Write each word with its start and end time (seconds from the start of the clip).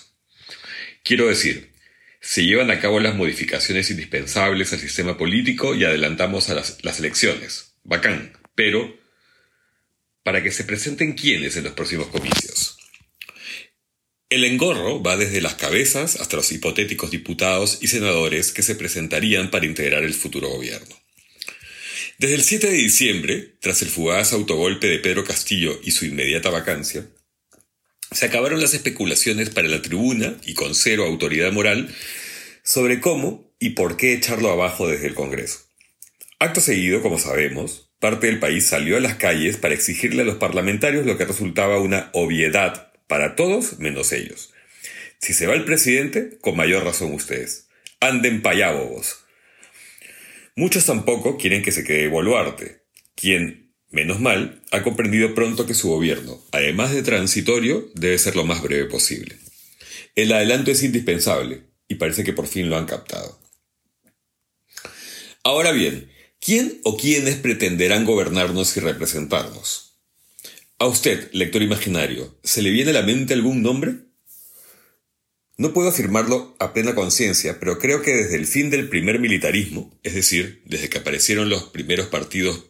Quiero 1.03 1.27
decir, 1.27 1.73
se 2.21 2.45
llevan 2.45 2.71
a 2.71 2.79
cabo 2.79 3.01
las 3.01 3.15
modificaciones 3.15 3.91
indispensables 3.91 4.71
al 4.71 4.79
sistema 4.79 5.17
político 5.17 5.75
y 5.75 5.83
adelantamos 5.83 6.49
a 6.49 6.55
las, 6.55 6.99
elecciones. 6.99 7.73
Bacán. 7.83 8.31
Pero, 8.55 8.97
¿para 10.23 10.41
que 10.41 10.51
se 10.51 10.63
presenten 10.63 11.13
quiénes 11.13 11.57
en 11.57 11.65
los 11.65 11.73
próximos 11.73 12.07
comicios? 12.07 12.77
El 14.29 14.45
engorro 14.45 15.03
va 15.03 15.17
desde 15.17 15.41
las 15.41 15.55
cabezas 15.55 16.15
hasta 16.15 16.37
los 16.37 16.49
hipotéticos 16.53 17.11
diputados 17.11 17.79
y 17.81 17.87
senadores 17.87 18.53
que 18.53 18.63
se 18.63 18.75
presentarían 18.75 19.51
para 19.51 19.65
integrar 19.65 20.05
el 20.05 20.13
futuro 20.13 20.47
gobierno. 20.47 21.02
Desde 22.19 22.35
el 22.35 22.43
7 22.43 22.69
de 22.69 22.77
diciembre, 22.77 23.55
tras 23.59 23.81
el 23.81 23.89
fugaz 23.89 24.33
autogolpe 24.33 24.87
de 24.87 24.99
Pedro 24.99 25.23
Castillo 25.23 25.79
y 25.83 25.91
su 25.91 26.05
inmediata 26.05 26.51
vacancia, 26.51 27.07
se 28.11 28.25
acabaron 28.25 28.61
las 28.61 28.75
especulaciones 28.75 29.49
para 29.49 29.67
la 29.67 29.81
tribuna 29.81 30.37
y 30.45 30.53
con 30.53 30.75
cero 30.75 31.05
autoridad 31.05 31.51
moral 31.51 31.93
sobre 32.63 33.01
cómo 33.01 33.51
y 33.59 33.71
por 33.71 33.97
qué 33.97 34.13
echarlo 34.13 34.51
abajo 34.51 34.87
desde 34.87 35.07
el 35.07 35.15
Congreso. 35.15 35.59
Acto 36.37 36.61
seguido, 36.61 37.01
como 37.01 37.17
sabemos, 37.17 37.89
parte 37.99 38.27
del 38.27 38.39
país 38.39 38.67
salió 38.67 38.97
a 38.97 38.99
las 38.99 39.15
calles 39.15 39.57
para 39.57 39.73
exigirle 39.73 40.21
a 40.21 40.25
los 40.25 40.35
parlamentarios 40.35 41.05
lo 41.05 41.17
que 41.17 41.25
resultaba 41.25 41.79
una 41.79 42.09
obviedad 42.13 42.91
para 43.07 43.35
todos 43.35 43.79
menos 43.79 44.11
ellos. 44.11 44.53
Si 45.19 45.33
se 45.33 45.47
va 45.47 45.55
el 45.55 45.65
presidente, 45.65 46.37
con 46.41 46.55
mayor 46.55 46.83
razón 46.83 47.13
ustedes. 47.13 47.67
Anden 47.99 48.41
pa' 48.41 48.71
bobos. 48.71 49.22
Muchos 50.55 50.85
tampoco 50.85 51.37
quieren 51.37 51.63
que 51.63 51.71
se 51.71 51.83
quede 51.83 52.07
Boluarte, 52.07 52.83
quien, 53.15 53.73
menos 53.89 54.19
mal, 54.19 54.61
ha 54.71 54.83
comprendido 54.83 55.33
pronto 55.33 55.65
que 55.65 55.73
su 55.73 55.89
gobierno, 55.89 56.39
además 56.51 56.93
de 56.93 57.01
transitorio, 57.01 57.89
debe 57.95 58.19
ser 58.19 58.35
lo 58.35 58.45
más 58.45 58.61
breve 58.61 58.85
posible. 58.85 59.37
El 60.15 60.31
adelanto 60.31 60.69
es 60.69 60.83
indispensable, 60.83 61.63
y 61.87 61.95
parece 61.95 62.23
que 62.23 62.33
por 62.33 62.45
fin 62.45 62.69
lo 62.69 62.77
han 62.77 62.85
captado. 62.85 63.39
Ahora 65.43 65.71
bien, 65.71 66.11
¿quién 66.39 66.79
o 66.83 66.97
quiénes 66.97 67.35
pretenderán 67.35 68.05
gobernarnos 68.05 68.77
y 68.77 68.79
representarnos? 68.79 69.99
A 70.77 70.85
usted, 70.85 71.31
lector 71.31 71.63
imaginario, 71.63 72.37
¿se 72.43 72.61
le 72.61 72.69
viene 72.69 72.91
a 72.91 72.93
la 72.93 73.01
mente 73.01 73.33
algún 73.33 73.63
nombre? 73.63 73.95
No 75.55 75.71
puedo 75.71 75.89
afirmarlo 75.89 76.55
a 76.59 76.73
plena 76.73 76.95
conciencia, 76.95 77.59
pero 77.59 77.77
creo 77.77 78.01
que 78.01 78.11
desde 78.11 78.35
el 78.35 78.47
fin 78.47 78.71
del 78.71 78.89
primer 78.89 79.19
militarismo, 79.19 79.95
es 80.01 80.15
decir, 80.15 80.61
desde 80.65 80.89
que 80.89 80.97
aparecieron 80.97 81.49
los 81.49 81.65
primeros 81.65 82.07
partidos 82.07 82.65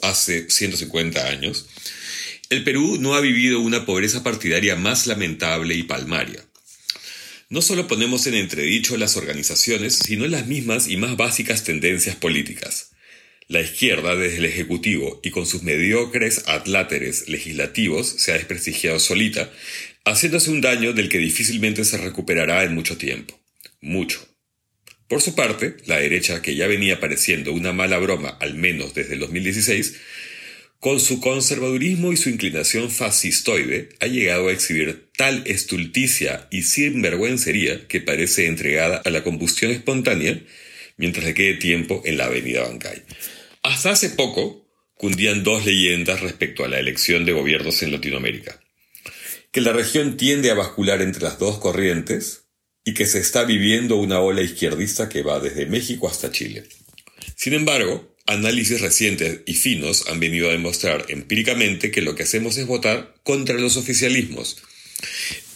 hace 0.00 0.48
150 0.48 1.28
años, 1.28 1.68
el 2.48 2.64
Perú 2.64 2.96
no 2.98 3.14
ha 3.14 3.20
vivido 3.20 3.60
una 3.60 3.84
pobreza 3.84 4.22
partidaria 4.22 4.76
más 4.76 5.06
lamentable 5.06 5.74
y 5.74 5.82
palmaria. 5.82 6.42
No 7.50 7.60
solo 7.60 7.86
ponemos 7.86 8.26
en 8.26 8.34
entredicho 8.34 8.96
las 8.96 9.18
organizaciones, 9.18 9.96
sino 9.96 10.26
las 10.26 10.46
mismas 10.46 10.88
y 10.88 10.96
más 10.96 11.18
básicas 11.18 11.64
tendencias 11.64 12.16
políticas. 12.16 12.92
La 13.48 13.60
izquierda, 13.60 14.16
desde 14.16 14.38
el 14.38 14.46
Ejecutivo 14.46 15.20
y 15.22 15.30
con 15.30 15.46
sus 15.46 15.62
mediocres 15.62 16.44
atláteres 16.46 17.28
legislativos, 17.28 18.06
se 18.06 18.32
ha 18.32 18.36
desprestigiado 18.36 18.98
solita, 18.98 19.50
haciéndose 20.04 20.50
un 20.50 20.60
daño 20.60 20.92
del 20.92 21.08
que 21.08 21.18
difícilmente 21.18 21.84
se 21.84 21.98
recuperará 21.98 22.64
en 22.64 22.74
mucho 22.74 22.96
tiempo. 22.96 23.38
Mucho. 23.80 24.26
Por 25.08 25.20
su 25.20 25.34
parte, 25.34 25.76
la 25.86 25.98
derecha, 25.98 26.40
que 26.40 26.54
ya 26.54 26.66
venía 26.66 26.98
pareciendo 26.98 27.52
una 27.52 27.72
mala 27.72 27.98
broma 27.98 28.30
al 28.40 28.54
menos 28.54 28.94
desde 28.94 29.14
el 29.14 29.20
2016, 29.20 29.96
con 30.80 30.98
su 30.98 31.20
conservadurismo 31.20 32.12
y 32.12 32.16
su 32.16 32.30
inclinación 32.30 32.90
fascistoide, 32.90 33.90
ha 34.00 34.06
llegado 34.06 34.48
a 34.48 34.52
exhibir 34.52 35.10
tal 35.16 35.42
estulticia 35.46 36.48
y 36.50 36.62
sinvergüencería 36.62 37.86
que 37.86 38.00
parece 38.00 38.46
entregada 38.46 39.02
a 39.04 39.10
la 39.10 39.22
combustión 39.22 39.70
espontánea 39.70 40.40
mientras 40.96 41.26
le 41.26 41.34
quede 41.34 41.54
tiempo 41.54 42.02
en 42.04 42.16
la 42.16 42.24
avenida 42.24 42.62
Bancay. 42.62 43.02
Hasta 43.62 43.90
hace 43.90 44.10
poco 44.10 44.66
cundían 44.94 45.44
dos 45.44 45.66
leyendas 45.66 46.20
respecto 46.20 46.64
a 46.64 46.68
la 46.68 46.80
elección 46.80 47.24
de 47.24 47.32
gobiernos 47.32 47.82
en 47.82 47.92
Latinoamérica 47.92 48.61
que 49.52 49.60
la 49.60 49.72
región 49.72 50.16
tiende 50.16 50.50
a 50.50 50.54
bascular 50.54 51.02
entre 51.02 51.22
las 51.22 51.38
dos 51.38 51.58
corrientes 51.58 52.44
y 52.84 52.94
que 52.94 53.06
se 53.06 53.20
está 53.20 53.44
viviendo 53.44 53.96
una 53.96 54.20
ola 54.20 54.42
izquierdista 54.42 55.08
que 55.08 55.22
va 55.22 55.40
desde 55.40 55.66
México 55.66 56.08
hasta 56.08 56.32
Chile. 56.32 56.64
Sin 57.36 57.52
embargo, 57.52 58.16
análisis 58.26 58.80
recientes 58.80 59.40
y 59.46 59.54
finos 59.54 60.08
han 60.08 60.20
venido 60.20 60.48
a 60.48 60.52
demostrar 60.52 61.04
empíricamente 61.08 61.90
que 61.90 62.00
lo 62.00 62.14
que 62.14 62.22
hacemos 62.22 62.56
es 62.56 62.66
votar 62.66 63.14
contra 63.22 63.56
los 63.56 63.76
oficialismos. 63.76 64.56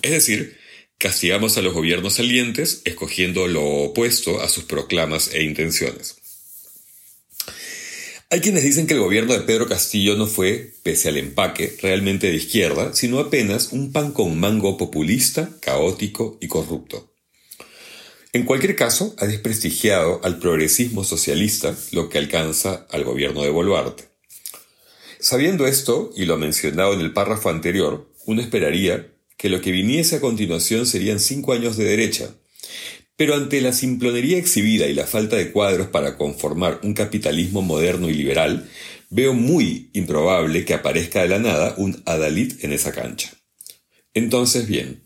Es 0.02 0.10
decir, 0.10 0.58
castigamos 0.98 1.56
a 1.56 1.62
los 1.62 1.72
gobiernos 1.72 2.14
salientes 2.14 2.82
escogiendo 2.84 3.48
lo 3.48 3.64
opuesto 3.64 4.42
a 4.42 4.48
sus 4.48 4.64
proclamas 4.64 5.32
e 5.32 5.42
intenciones. 5.42 6.16
Hay 8.28 8.40
quienes 8.40 8.64
dicen 8.64 8.88
que 8.88 8.94
el 8.94 9.00
gobierno 9.00 9.34
de 9.34 9.40
Pedro 9.40 9.68
Castillo 9.68 10.16
no 10.16 10.26
fue, 10.26 10.74
pese 10.82 11.10
al 11.10 11.16
empaque, 11.16 11.76
realmente 11.80 12.26
de 12.26 12.34
izquierda, 12.34 12.92
sino 12.92 13.20
apenas 13.20 13.70
un 13.70 13.92
pan 13.92 14.10
con 14.10 14.36
mango 14.36 14.76
populista, 14.76 15.48
caótico 15.60 16.36
y 16.40 16.48
corrupto. 16.48 17.12
En 18.32 18.44
cualquier 18.44 18.74
caso, 18.74 19.14
ha 19.18 19.26
desprestigiado 19.26 20.20
al 20.24 20.40
progresismo 20.40 21.04
socialista, 21.04 21.76
lo 21.92 22.08
que 22.08 22.18
alcanza 22.18 22.88
al 22.90 23.04
gobierno 23.04 23.42
de 23.42 23.50
Boluarte. 23.50 24.08
Sabiendo 25.20 25.68
esto, 25.68 26.10
y 26.16 26.24
lo 26.24 26.36
mencionado 26.36 26.94
en 26.94 27.00
el 27.00 27.12
párrafo 27.12 27.48
anterior, 27.48 28.12
uno 28.26 28.42
esperaría 28.42 29.06
que 29.36 29.48
lo 29.48 29.60
que 29.60 29.70
viniese 29.70 30.16
a 30.16 30.20
continuación 30.20 30.84
serían 30.86 31.20
cinco 31.20 31.52
años 31.52 31.76
de 31.76 31.84
derecha, 31.84 32.34
pero 33.16 33.34
ante 33.34 33.60
la 33.60 33.72
simplonería 33.72 34.38
exhibida 34.38 34.86
y 34.86 34.94
la 34.94 35.06
falta 35.06 35.36
de 35.36 35.50
cuadros 35.50 35.88
para 35.88 36.16
conformar 36.16 36.80
un 36.82 36.92
capitalismo 36.94 37.62
moderno 37.62 38.10
y 38.10 38.14
liberal, 38.14 38.68
veo 39.08 39.32
muy 39.32 39.90
improbable 39.94 40.64
que 40.64 40.74
aparezca 40.74 41.22
de 41.22 41.28
la 41.28 41.38
nada 41.38 41.74
un 41.78 42.02
Adalid 42.04 42.64
en 42.64 42.72
esa 42.72 42.92
cancha. 42.92 43.32
Entonces, 44.12 44.66
bien, 44.66 45.02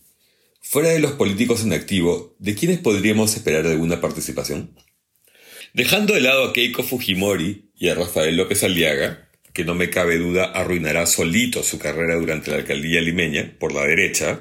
fuera 0.60 0.88
de 0.90 0.98
los 0.98 1.12
políticos 1.12 1.62
en 1.62 1.72
activo, 1.72 2.34
¿de 2.38 2.54
quiénes 2.54 2.78
podríamos 2.78 3.34
esperar 3.36 3.66
alguna 3.66 4.00
participación? 4.00 4.74
Dejando 5.72 6.14
de 6.14 6.20
lado 6.20 6.44
a 6.44 6.52
Keiko 6.52 6.82
Fujimori 6.82 7.70
y 7.76 7.88
a 7.88 7.94
Rafael 7.94 8.36
López 8.36 8.64
Aliaga, 8.64 9.28
que 9.52 9.64
no 9.64 9.74
me 9.74 9.90
cabe 9.90 10.18
duda 10.18 10.44
arruinará 10.44 11.06
solito 11.06 11.62
su 11.62 11.78
carrera 11.78 12.16
durante 12.16 12.50
la 12.50 12.58
alcaldía 12.58 13.00
limeña 13.00 13.54
por 13.58 13.72
la 13.72 13.84
derecha, 13.84 14.40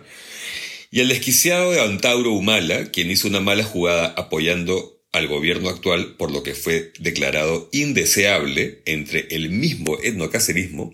y 0.91 1.01
el 1.01 1.09
desquiciado 1.09 1.71
de 1.71 1.81
Antauro 1.81 2.31
Humala, 2.33 2.91
quien 2.91 3.11
hizo 3.11 3.27
una 3.27 3.39
mala 3.39 3.63
jugada 3.63 4.07
apoyando 4.17 5.03
al 5.11 5.27
gobierno 5.27 5.69
actual 5.69 6.15
por 6.17 6.31
lo 6.31 6.43
que 6.43 6.53
fue 6.53 6.93
declarado 6.99 7.69
indeseable 7.71 8.81
entre 8.85 9.27
el 9.31 9.49
mismo 9.49 9.97
etnocacerismo, 10.03 10.93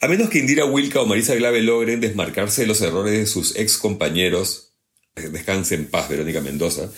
a 0.00 0.08
menos 0.08 0.30
que 0.30 0.38
Indira 0.38 0.64
Wilka 0.64 1.00
o 1.00 1.06
Marisa 1.06 1.34
Glave 1.34 1.60
logren 1.60 2.00
desmarcarse 2.00 2.62
de 2.62 2.68
los 2.68 2.80
errores 2.80 3.18
de 3.18 3.26
sus 3.26 3.56
ex 3.56 3.78
compañeros, 3.78 4.74
eh, 5.16 5.28
descanse 5.28 5.74
en 5.74 5.86
paz 5.86 6.08
Verónica 6.08 6.40
Mendoza, 6.40 6.90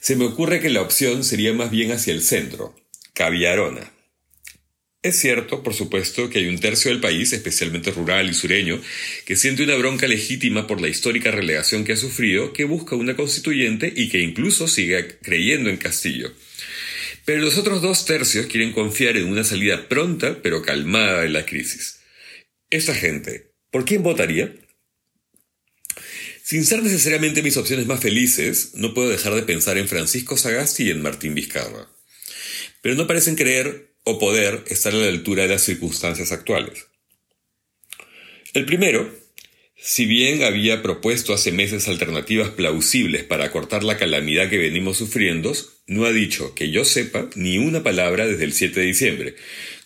se 0.00 0.16
me 0.16 0.24
ocurre 0.24 0.60
que 0.60 0.70
la 0.70 0.82
opción 0.82 1.22
sería 1.22 1.52
más 1.52 1.70
bien 1.70 1.92
hacia 1.92 2.14
el 2.14 2.22
centro, 2.22 2.74
Caviarona. 3.12 3.92
Es 5.06 5.20
cierto, 5.20 5.62
por 5.62 5.72
supuesto, 5.72 6.28
que 6.28 6.40
hay 6.40 6.48
un 6.48 6.58
tercio 6.58 6.90
del 6.90 7.00
país, 7.00 7.32
especialmente 7.32 7.92
rural 7.92 8.28
y 8.28 8.34
sureño, 8.34 8.82
que 9.24 9.36
siente 9.36 9.62
una 9.62 9.76
bronca 9.76 10.08
legítima 10.08 10.66
por 10.66 10.80
la 10.80 10.88
histórica 10.88 11.30
relegación 11.30 11.84
que 11.84 11.92
ha 11.92 11.96
sufrido, 11.96 12.52
que 12.52 12.64
busca 12.64 12.96
una 12.96 13.14
constituyente 13.14 13.92
y 13.94 14.08
que 14.08 14.18
incluso 14.18 14.66
sigue 14.66 15.18
creyendo 15.22 15.70
en 15.70 15.76
Castillo. 15.76 16.32
Pero 17.24 17.40
los 17.40 17.56
otros 17.56 17.82
dos 17.82 18.04
tercios 18.04 18.46
quieren 18.46 18.72
confiar 18.72 19.16
en 19.16 19.28
una 19.28 19.44
salida 19.44 19.88
pronta 19.88 20.42
pero 20.42 20.62
calmada 20.62 21.20
de 21.20 21.28
la 21.28 21.46
crisis. 21.46 22.00
Esta 22.68 22.92
gente, 22.92 23.52
¿por 23.70 23.84
quién 23.84 24.02
votaría? 24.02 24.56
Sin 26.42 26.64
ser 26.64 26.82
necesariamente 26.82 27.44
mis 27.44 27.56
opciones 27.56 27.86
más 27.86 28.00
felices, 28.00 28.72
no 28.74 28.92
puedo 28.92 29.08
dejar 29.08 29.36
de 29.36 29.44
pensar 29.44 29.78
en 29.78 29.86
Francisco 29.86 30.36
Sagasti 30.36 30.82
y 30.82 30.90
en 30.90 31.00
Martín 31.00 31.32
Vizcarra. 31.36 31.88
Pero 32.82 32.96
no 32.96 33.06
parecen 33.06 33.36
creer 33.36 33.94
o 34.06 34.18
poder 34.20 34.64
estar 34.68 34.94
a 34.94 34.96
la 34.96 35.08
altura 35.08 35.42
de 35.42 35.50
las 35.50 35.62
circunstancias 35.62 36.32
actuales. 36.32 36.86
El 38.54 38.64
primero, 38.64 39.12
Si 39.78 40.06
bien 40.06 40.42
había 40.42 40.82
propuesto 40.82 41.34
hace 41.34 41.52
meses 41.52 41.86
alternativas 41.86 42.48
plausibles 42.48 43.24
para 43.24 43.44
acortar 43.44 43.84
la 43.84 43.98
calamidad 43.98 44.48
que 44.48 44.56
venimos 44.56 44.96
sufriendo, 44.96 45.52
no 45.86 46.06
ha 46.06 46.12
dicho, 46.12 46.54
que 46.54 46.70
yo 46.70 46.86
sepa, 46.86 47.28
ni 47.34 47.58
una 47.58 47.82
palabra 47.82 48.26
desde 48.26 48.44
el 48.44 48.54
7 48.54 48.80
de 48.80 48.86
diciembre, 48.86 49.34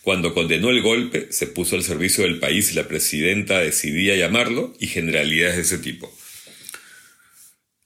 cuando 0.02 0.32
condenó 0.32 0.70
el 0.70 0.80
golpe, 0.80 1.26
se 1.30 1.48
puso 1.48 1.74
al 1.74 1.82
servicio 1.82 2.22
del 2.22 2.38
país 2.38 2.70
y 2.70 2.76
la 2.76 2.86
presidenta 2.86 3.58
decidía 3.58 4.14
llamarlo 4.14 4.72
y 4.78 4.86
generalidades 4.86 5.56
de 5.56 5.62
ese 5.62 5.78
tipo. 5.78 6.10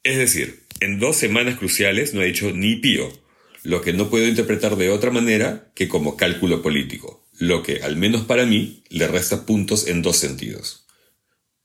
Es 0.02 0.18
decir, 0.18 0.60
en 0.80 1.00
dos 1.00 1.16
semanas 1.16 1.58
cruciales 1.58 2.12
no 2.12 2.20
ha 2.20 2.24
dicho 2.24 2.52
ni 2.52 2.76
pío, 2.76 3.10
lo 3.64 3.80
que 3.80 3.92
no 3.92 4.08
puedo 4.08 4.28
interpretar 4.28 4.76
de 4.76 4.90
otra 4.90 5.10
manera 5.10 5.72
que 5.74 5.88
como 5.88 6.16
cálculo 6.16 6.62
político, 6.62 7.26
lo 7.40 7.64
que, 7.64 7.82
al 7.82 7.96
menos 7.96 8.22
para 8.22 8.46
mí, 8.46 8.84
le 8.88 9.08
resta 9.08 9.44
puntos 9.44 9.88
en 9.88 10.02
dos 10.02 10.16
sentidos 10.16 10.84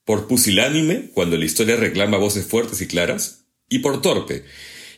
por 0.10 0.26
pusilánime, 0.28 1.12
cuando 1.14 1.38
la 1.38 1.46
historia 1.46 1.76
reclama 1.76 2.18
voces 2.18 2.44
fuertes 2.44 2.82
y 2.82 2.88
claras, 2.88 3.46
y 3.70 3.78
por 3.78 4.02
torpe, 4.02 4.44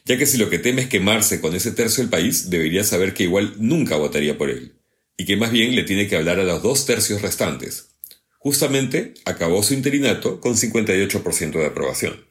ya 0.05 0.17
que 0.17 0.25
si 0.25 0.37
lo 0.37 0.49
que 0.49 0.57
teme 0.57 0.83
es 0.83 0.87
quemarse 0.87 1.41
con 1.41 1.53
ese 1.53 1.73
tercio 1.73 2.01
del 2.01 2.09
país, 2.09 2.49
debería 2.49 2.85
saber 2.85 3.13
que 3.13 3.23
igual 3.23 3.55
nunca 3.57 3.97
votaría 3.97 4.37
por 4.37 4.49
él, 4.49 4.75
y 5.17 5.25
que 5.25 5.35
más 5.35 5.51
bien 5.51 5.75
le 5.75 5.83
tiene 5.83 6.07
que 6.07 6.15
hablar 6.15 6.39
a 6.39 6.45
los 6.45 6.63
dos 6.63 6.85
tercios 6.85 7.21
restantes. 7.21 7.89
Justamente 8.37 9.13
acabó 9.25 9.61
su 9.63 9.73
interinato 9.73 10.39
con 10.39 10.55
58% 10.55 11.59
de 11.59 11.65
aprobación. 11.65 12.25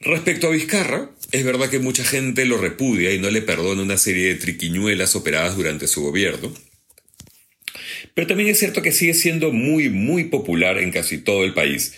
Respecto 0.00 0.48
a 0.48 0.50
Vizcarra, 0.50 1.12
es 1.32 1.44
verdad 1.44 1.68
que 1.68 1.78
mucha 1.78 2.04
gente 2.04 2.44
lo 2.44 2.58
repudia 2.58 3.12
y 3.12 3.18
no 3.18 3.30
le 3.30 3.42
perdona 3.42 3.82
una 3.82 3.98
serie 3.98 4.28
de 4.28 4.36
triquiñuelas 4.36 5.16
operadas 5.16 5.56
durante 5.56 5.86
su 5.86 6.02
gobierno, 6.02 6.52
pero 8.14 8.26
también 8.26 8.48
es 8.48 8.58
cierto 8.58 8.82
que 8.82 8.92
sigue 8.92 9.14
siendo 9.14 9.52
muy, 9.52 9.90
muy 9.90 10.24
popular 10.24 10.78
en 10.78 10.90
casi 10.90 11.18
todo 11.18 11.44
el 11.44 11.54
país, 11.54 11.94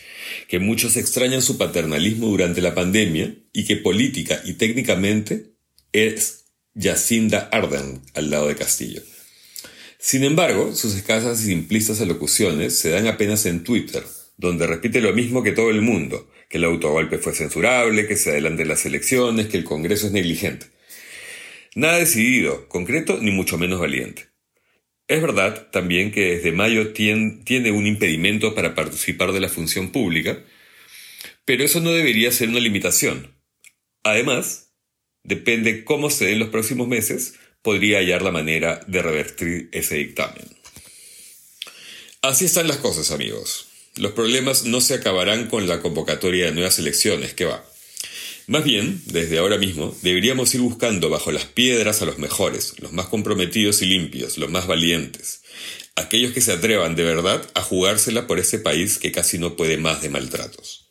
que 0.48 0.58
muchos 0.58 0.96
extrañan 0.96 1.42
su 1.42 1.58
paternalismo 1.58 2.26
durante 2.26 2.60
la 2.60 2.74
pandemia 2.74 3.34
y 3.52 3.64
que 3.64 3.76
política 3.76 4.40
y 4.44 4.54
técnicamente 4.54 5.52
es 5.92 6.46
Jacinda 6.74 7.48
Arden 7.52 8.00
al 8.14 8.30
lado 8.30 8.48
de 8.48 8.56
Castillo. 8.56 9.02
Sin 9.98 10.24
embargo, 10.24 10.74
sus 10.74 10.94
escasas 10.94 11.42
y 11.42 11.46
simplistas 11.46 12.00
alocuciones 12.00 12.78
se 12.78 12.90
dan 12.90 13.06
apenas 13.08 13.46
en 13.46 13.64
Twitter, 13.64 14.04
donde 14.36 14.66
repite 14.66 15.00
lo 15.00 15.12
mismo 15.12 15.42
que 15.42 15.52
todo 15.52 15.70
el 15.70 15.82
mundo, 15.82 16.30
que 16.48 16.58
el 16.58 16.64
autogolpe 16.64 17.18
fue 17.18 17.34
censurable, 17.34 18.06
que 18.06 18.16
se 18.16 18.30
adelanten 18.30 18.68
las 18.68 18.86
elecciones, 18.86 19.48
que 19.48 19.56
el 19.56 19.64
Congreso 19.64 20.06
es 20.06 20.12
negligente. 20.12 20.66
Nada 21.74 21.98
decidido, 21.98 22.68
concreto 22.68 23.18
ni 23.20 23.30
mucho 23.30 23.58
menos 23.58 23.80
valiente. 23.80 24.28
Es 25.06 25.22
verdad 25.22 25.70
también 25.70 26.10
que 26.10 26.36
desde 26.36 26.52
mayo 26.52 26.92
tiene 26.92 27.70
un 27.70 27.86
impedimento 27.86 28.54
para 28.54 28.74
participar 28.74 29.32
de 29.32 29.40
la 29.40 29.48
función 29.48 29.90
pública, 29.90 30.44
pero 31.44 31.64
eso 31.64 31.80
no 31.80 31.92
debería 31.92 32.30
ser 32.30 32.48
una 32.48 32.60
limitación. 32.60 33.34
Además, 34.02 34.74
depende 35.24 35.84
cómo 35.84 36.10
se 36.10 36.26
den 36.26 36.38
los 36.38 36.48
próximos 36.48 36.88
meses, 36.88 37.34
podría 37.62 37.98
hallar 37.98 38.22
la 38.22 38.32
manera 38.32 38.80
de 38.86 39.02
revertir 39.02 39.68
ese 39.72 39.96
dictamen. 39.96 40.44
Así 42.20 42.46
están 42.46 42.68
las 42.68 42.78
cosas, 42.78 43.10
amigos. 43.10 43.67
Los 43.98 44.12
problemas 44.12 44.64
no 44.64 44.80
se 44.80 44.94
acabarán 44.94 45.48
con 45.48 45.66
la 45.66 45.80
convocatoria 45.80 46.46
de 46.46 46.52
nuevas 46.52 46.78
elecciones, 46.78 47.34
que 47.34 47.46
va. 47.46 47.64
Más 48.46 48.62
bien, 48.62 49.02
desde 49.06 49.38
ahora 49.38 49.58
mismo, 49.58 49.94
deberíamos 50.02 50.54
ir 50.54 50.60
buscando 50.60 51.10
bajo 51.10 51.32
las 51.32 51.46
piedras 51.46 52.00
a 52.00 52.04
los 52.04 52.18
mejores, 52.18 52.74
los 52.78 52.92
más 52.92 53.06
comprometidos 53.06 53.82
y 53.82 53.86
limpios, 53.86 54.38
los 54.38 54.50
más 54.50 54.68
valientes, 54.68 55.42
aquellos 55.96 56.32
que 56.32 56.40
se 56.40 56.52
atrevan 56.52 56.94
de 56.94 57.02
verdad 57.02 57.44
a 57.54 57.60
jugársela 57.60 58.28
por 58.28 58.38
ese 58.38 58.60
país 58.60 58.98
que 58.98 59.10
casi 59.10 59.36
no 59.36 59.56
puede 59.56 59.78
más 59.78 60.00
de 60.00 60.10
maltratos. 60.10 60.90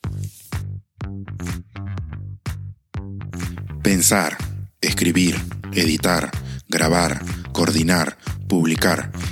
Pensar, 3.82 4.38
escribir, 4.82 5.38
editar, 5.74 6.30
grabar, 6.68 7.24
coordinar, 7.54 8.18
publicar 8.50 9.14